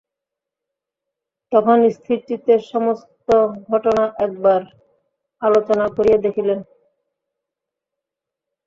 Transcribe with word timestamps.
তখন 1.51 1.77
স্থির 1.97 2.19
চিত্তে 2.27 2.53
সমস্ত 2.71 3.27
ঘটনা 3.69 4.03
একবার 4.25 4.61
আলোচনা 5.41 5.85
করিয়া 5.95 6.17
দেখিলেন। 6.25 6.59